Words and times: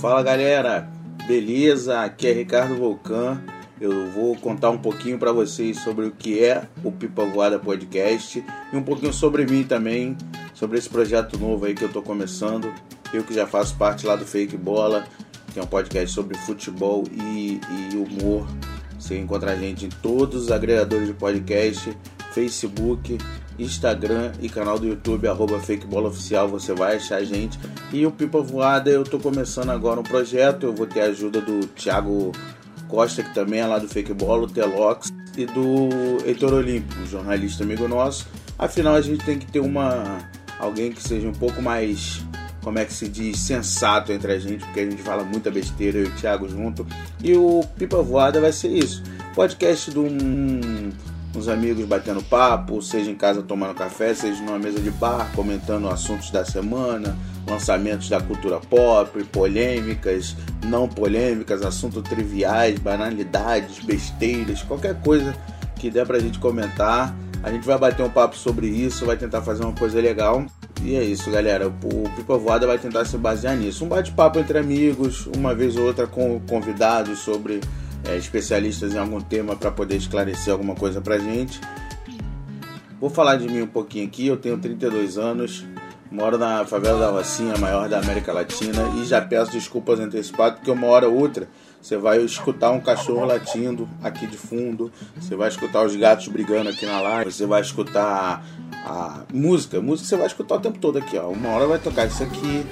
Fala 0.00 0.22
galera, 0.22 0.88
beleza? 1.26 2.02
Aqui 2.02 2.28
é 2.28 2.32
Ricardo 2.32 2.76
Volcan. 2.76 3.42
Eu 3.80 4.08
vou 4.12 4.36
contar 4.36 4.70
um 4.70 4.78
pouquinho 4.78 5.18
para 5.18 5.32
vocês 5.32 5.80
sobre 5.80 6.06
o 6.06 6.12
que 6.12 6.44
é 6.44 6.68
o 6.84 6.92
Pipa 6.92 7.24
Voada 7.24 7.58
Podcast 7.58 8.44
e 8.72 8.76
um 8.76 8.82
pouquinho 8.82 9.12
sobre 9.12 9.44
mim 9.44 9.64
também, 9.64 10.16
sobre 10.54 10.78
esse 10.78 10.88
projeto 10.88 11.36
novo 11.36 11.64
aí 11.64 11.74
que 11.74 11.82
eu 11.82 11.88
tô 11.88 12.00
começando. 12.00 12.72
Eu 13.12 13.24
que 13.24 13.34
já 13.34 13.44
faço 13.44 13.76
parte 13.76 14.06
lá 14.06 14.14
do 14.14 14.24
Fake 14.24 14.56
Bola, 14.56 15.04
que 15.52 15.58
é 15.58 15.62
um 15.64 15.66
podcast 15.66 16.14
sobre 16.14 16.38
futebol 16.38 17.02
e, 17.12 17.60
e 17.68 17.96
humor. 17.96 18.46
Você 18.96 19.18
encontra 19.18 19.50
a 19.50 19.56
gente 19.56 19.84
em 19.84 19.88
todos 19.88 20.44
os 20.44 20.52
agregadores 20.52 21.08
de 21.08 21.14
podcast, 21.14 21.92
Facebook, 22.30 23.18
Instagram 23.58 24.32
e 24.40 24.48
canal 24.48 24.78
do 24.78 24.86
YouTube, 24.86 25.26
arroba 25.26 25.58
FakeBolaOficial, 25.58 26.48
você 26.48 26.72
vai 26.74 26.96
achar 26.96 27.16
a 27.16 27.24
gente. 27.24 27.58
E 27.92 28.06
o 28.06 28.10
Pipa 28.10 28.40
Voada, 28.40 28.90
eu 28.90 29.04
tô 29.04 29.18
começando 29.18 29.70
agora 29.70 29.98
um 29.98 30.04
projeto, 30.04 30.64
eu 30.64 30.74
vou 30.74 30.86
ter 30.86 31.00
a 31.00 31.06
ajuda 31.06 31.40
do 31.40 31.66
Thiago 31.68 32.32
Costa, 32.86 33.22
que 33.22 33.34
também 33.34 33.60
é 33.60 33.66
lá 33.66 33.78
do 33.78 33.88
Fake 33.88 34.12
Bola, 34.14 34.44
o 34.44 34.50
Telox, 34.50 35.12
e 35.36 35.46
do 35.46 35.88
Heitor 36.24 36.52
Olímpico, 36.52 37.06
jornalista 37.06 37.62
amigo 37.64 37.86
nosso. 37.86 38.26
Afinal, 38.58 38.94
a 38.94 39.00
gente 39.00 39.24
tem 39.24 39.38
que 39.38 39.46
ter 39.46 39.60
uma 39.60 40.18
alguém 40.58 40.90
que 40.90 41.02
seja 41.02 41.28
um 41.28 41.32
pouco 41.32 41.62
mais 41.62 42.20
como 42.62 42.78
é 42.78 42.84
que 42.84 42.92
se 42.92 43.08
diz, 43.08 43.38
sensato 43.38 44.12
entre 44.12 44.32
a 44.32 44.38
gente, 44.38 44.64
porque 44.64 44.80
a 44.80 44.84
gente 44.84 45.00
fala 45.00 45.22
muita 45.22 45.50
besteira, 45.50 45.98
eu 45.98 46.04
e 46.04 46.08
o 46.08 46.14
Thiago 46.16 46.48
junto. 46.48 46.86
E 47.22 47.34
o 47.34 47.64
Pipa 47.78 48.02
Voada 48.02 48.40
vai 48.40 48.52
ser 48.52 48.68
isso. 48.68 49.02
Podcast 49.34 49.90
de 49.90 49.98
um 49.98 50.90
uns 51.38 51.48
amigos 51.48 51.84
batendo 51.84 52.22
papo, 52.22 52.82
seja 52.82 53.10
em 53.10 53.14
casa 53.14 53.42
tomando 53.42 53.74
café, 53.74 54.12
seja 54.12 54.42
numa 54.42 54.58
mesa 54.58 54.80
de 54.80 54.90
bar, 54.90 55.30
comentando 55.34 55.88
assuntos 55.88 56.30
da 56.30 56.44
semana, 56.44 57.16
lançamentos 57.46 58.08
da 58.08 58.20
cultura 58.20 58.58
pop, 58.58 59.22
polêmicas, 59.24 60.36
não 60.66 60.88
polêmicas, 60.88 61.62
assuntos 61.62 62.02
triviais, 62.02 62.78
banalidades, 62.78 63.78
besteiras, 63.78 64.62
qualquer 64.62 65.00
coisa 65.00 65.34
que 65.76 65.90
der 65.90 66.04
pra 66.04 66.18
gente 66.18 66.38
comentar. 66.38 67.14
A 67.40 67.52
gente 67.52 67.64
vai 67.64 67.78
bater 67.78 68.02
um 68.02 68.10
papo 68.10 68.36
sobre 68.36 68.66
isso, 68.66 69.06
vai 69.06 69.16
tentar 69.16 69.40
fazer 69.42 69.62
uma 69.62 69.72
coisa 69.72 70.00
legal. 70.00 70.44
E 70.82 70.96
é 70.96 71.04
isso, 71.04 71.30
galera. 71.30 71.68
O 71.68 72.08
Pipa 72.16 72.36
Voada 72.36 72.66
vai 72.66 72.78
tentar 72.78 73.04
se 73.04 73.16
basear 73.16 73.56
nisso. 73.56 73.84
Um 73.84 73.88
bate-papo 73.88 74.40
entre 74.40 74.58
amigos, 74.58 75.26
uma 75.36 75.54
vez 75.54 75.76
ou 75.76 75.84
outra 75.84 76.06
com 76.08 76.40
convidados 76.48 77.20
sobre 77.20 77.60
é, 78.04 78.16
especialistas 78.16 78.94
em 78.94 78.98
algum 78.98 79.20
tema 79.20 79.56
para 79.56 79.70
poder 79.70 79.96
esclarecer 79.96 80.52
alguma 80.52 80.74
coisa 80.74 81.00
para 81.00 81.18
gente. 81.18 81.60
Vou 83.00 83.10
falar 83.10 83.36
de 83.36 83.46
mim 83.48 83.62
um 83.62 83.66
pouquinho 83.66 84.06
aqui. 84.06 84.26
Eu 84.26 84.36
tenho 84.36 84.58
32 84.58 85.18
anos, 85.18 85.64
moro 86.10 86.36
na 86.36 86.64
favela 86.64 86.98
da 86.98 87.10
Rocinha, 87.10 87.56
maior 87.58 87.88
da 87.88 87.98
América 87.98 88.32
Latina, 88.32 88.92
e 88.96 89.04
já 89.04 89.20
peço 89.20 89.52
desculpas 89.52 90.00
antecipadas 90.00 90.58
porque 90.58 90.70
uma 90.70 90.86
hora 90.88 91.08
ou 91.08 91.16
outra 91.16 91.48
você 91.80 91.96
vai 91.96 92.20
escutar 92.20 92.70
um 92.70 92.80
cachorro 92.80 93.24
latindo 93.24 93.88
aqui 94.02 94.26
de 94.26 94.36
fundo, 94.36 94.90
você 95.16 95.36
vai 95.36 95.48
escutar 95.48 95.84
os 95.84 95.94
gatos 95.94 96.26
brigando 96.28 96.70
aqui 96.70 96.84
na 96.84 97.00
live, 97.00 97.32
você 97.32 97.46
vai 97.46 97.60
escutar 97.60 98.44
a 98.84 99.22
música, 99.32 99.80
música 99.80 100.08
você 100.08 100.16
vai 100.16 100.26
escutar 100.26 100.56
o 100.56 100.60
tempo 100.60 100.78
todo 100.78 100.98
aqui, 100.98 101.16
ó. 101.16 101.28
Uma 101.28 101.50
hora 101.50 101.66
vai 101.66 101.78
tocar 101.78 102.06
isso 102.06 102.22
aqui, 102.22 102.66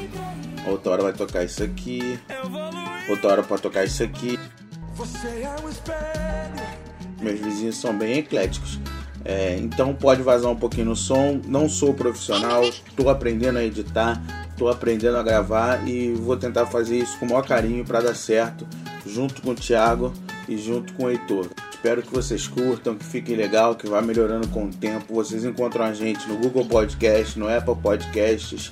outra 0.66 0.92
hora 0.92 1.02
vai 1.04 1.12
tocar 1.12 1.44
isso 1.44 1.62
aqui, 1.62 2.18
outra 3.08 3.30
hora 3.30 3.42
pode 3.44 3.62
tocar 3.62 3.84
isso 3.84 4.02
aqui. 4.02 4.38
Meus 7.20 7.40
vizinhos 7.40 7.76
são 7.76 7.96
bem 7.96 8.18
ecléticos. 8.18 8.80
É, 9.24 9.56
então 9.56 9.92
pode 9.92 10.22
vazar 10.22 10.50
um 10.50 10.56
pouquinho 10.56 10.86
no 10.86 10.96
som. 10.96 11.40
Não 11.46 11.68
sou 11.68 11.92
profissional, 11.92 12.62
estou 12.62 13.10
aprendendo 13.10 13.58
a 13.58 13.64
editar, 13.64 14.22
estou 14.50 14.68
aprendendo 14.68 15.16
a 15.16 15.22
gravar 15.22 15.86
e 15.86 16.12
vou 16.12 16.36
tentar 16.36 16.66
fazer 16.66 16.98
isso 16.98 17.18
com 17.18 17.26
o 17.26 17.28
maior 17.30 17.46
carinho 17.46 17.84
para 17.84 18.00
dar 18.00 18.14
certo, 18.14 18.66
junto 19.04 19.42
com 19.42 19.50
o 19.50 19.54
Thiago 19.54 20.12
e 20.48 20.56
junto 20.56 20.92
com 20.94 21.04
o 21.04 21.10
Heitor. 21.10 21.48
Espero 21.70 22.02
que 22.02 22.12
vocês 22.12 22.48
curtam, 22.48 22.96
que 22.96 23.04
fique 23.04 23.34
legal, 23.34 23.74
que 23.74 23.86
vá 23.86 24.00
melhorando 24.00 24.48
com 24.48 24.64
o 24.64 24.70
tempo. 24.70 25.14
Vocês 25.14 25.44
encontram 25.44 25.84
a 25.84 25.92
gente 25.92 26.28
no 26.28 26.36
Google 26.36 26.64
Podcast, 26.64 27.38
no 27.38 27.48
Apple 27.48 27.76
Podcasts, 27.82 28.70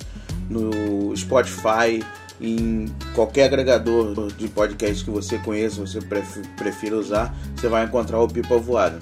no 0.49 1.15
Spotify 1.15 2.03
em 2.39 2.85
qualquer 3.13 3.45
agregador 3.45 4.31
de 4.33 4.47
podcast 4.47 5.03
que 5.03 5.09
você 5.09 5.37
conheça, 5.37 5.81
você 5.81 5.99
prefira 6.57 6.97
usar, 6.97 7.33
você 7.55 7.67
vai 7.67 7.85
encontrar 7.85 8.19
o 8.19 8.27
Pipa 8.27 8.57
Voada. 8.57 8.99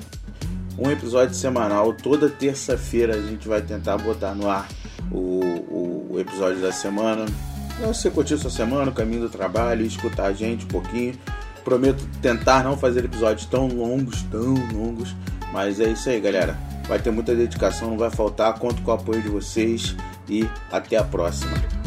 Um 0.78 0.90
episódio 0.90 1.36
semanal, 1.36 1.94
toda 1.94 2.30
terça-feira 2.30 3.16
a 3.16 3.22
gente 3.22 3.48
vai 3.48 3.62
tentar 3.62 3.98
botar 3.98 4.34
no 4.34 4.50
ar 4.50 4.68
o, 5.12 6.10
o 6.10 6.20
episódio 6.20 6.62
da 6.62 6.72
semana. 6.72 7.26
Você 7.86 8.10
curtiu 8.10 8.38
sua 8.38 8.50
semana, 8.50 8.92
o 8.92 8.94
caminho 8.94 9.22
do 9.22 9.30
trabalho, 9.30 9.86
escutar 9.86 10.26
a 10.26 10.34
gente 10.34 10.66
um 10.66 10.70
pouquinho. 10.70 11.16
Prometo 11.64 12.06
tentar 12.22 12.64
não 12.64 12.78
fazer 12.78 13.06
episódios 13.06 13.46
tão 13.46 13.68
longos, 13.68 14.22
tão 14.24 14.54
longos, 14.74 15.16
mas 15.52 15.80
é 15.80 15.90
isso 15.90 16.10
aí, 16.10 16.20
galera. 16.20 16.58
Vai 16.88 17.00
ter 17.00 17.12
muita 17.12 17.34
dedicação, 17.34 17.92
não 17.92 17.98
vai 17.98 18.10
faltar. 18.10 18.54
Conto 18.60 18.82
com 18.82 18.92
o 18.92 18.94
apoio 18.94 19.22
de 19.22 19.30
vocês 19.30 19.96
e 20.28 20.48
até 20.72 20.98
a 20.98 21.04
próxima. 21.04 21.83